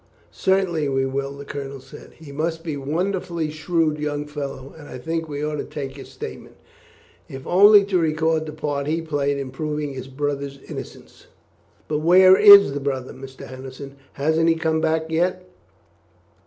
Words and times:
"Certainly 0.31 0.89
we 0.89 1.05
will," 1.05 1.33
the 1.37 1.45
Colonel 1.45 1.79
said. 1.79 2.13
"He 2.13 2.31
must 2.31 2.63
be 2.63 2.73
a 2.73 2.79
wonderfully 2.79 3.51
shrewd 3.51 3.99
young 3.99 4.25
fellow, 4.25 4.73
and 4.75 4.89
I 4.89 4.97
think 4.97 5.29
we 5.29 5.45
ought 5.45 5.57
to 5.57 5.63
take 5.63 5.95
his 5.95 6.09
statement, 6.09 6.55
if 7.29 7.45
only 7.45 7.83
to 7.85 7.99
record 7.99 8.47
the 8.47 8.51
part 8.51 8.87
he 8.87 8.99
played 8.99 9.37
in 9.37 9.51
proving 9.51 9.93
his 9.93 10.07
brother's 10.07 10.57
innocence. 10.67 11.27
But 11.87 11.99
where 11.99 12.35
is 12.35 12.73
the 12.73 12.79
brother, 12.79 13.13
Mr. 13.13 13.45
Henderson; 13.45 13.95
hasn't 14.13 14.49
he 14.49 14.55
come 14.55 14.81
back 14.81 15.11
yet?" 15.11 15.47